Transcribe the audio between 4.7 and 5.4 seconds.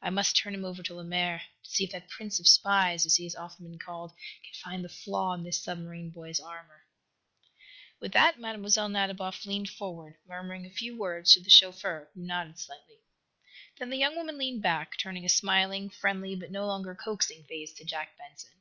the flaw